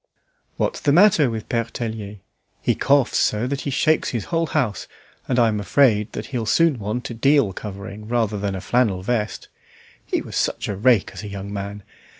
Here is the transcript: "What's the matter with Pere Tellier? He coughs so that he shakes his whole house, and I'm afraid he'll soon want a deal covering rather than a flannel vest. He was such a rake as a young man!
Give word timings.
"What's 0.57 0.79
the 0.79 0.91
matter 0.91 1.29
with 1.29 1.47
Pere 1.47 1.65
Tellier? 1.71 2.17
He 2.59 2.73
coughs 2.73 3.19
so 3.19 3.45
that 3.45 3.61
he 3.61 3.69
shakes 3.69 4.09
his 4.09 4.25
whole 4.33 4.47
house, 4.47 4.87
and 5.27 5.37
I'm 5.37 5.59
afraid 5.59 6.07
he'll 6.15 6.47
soon 6.47 6.79
want 6.79 7.11
a 7.11 7.13
deal 7.13 7.53
covering 7.53 8.07
rather 8.07 8.39
than 8.39 8.55
a 8.55 8.61
flannel 8.61 9.03
vest. 9.03 9.47
He 10.03 10.19
was 10.19 10.35
such 10.35 10.67
a 10.67 10.75
rake 10.75 11.11
as 11.13 11.21
a 11.21 11.29
young 11.29 11.53
man! 11.53 11.83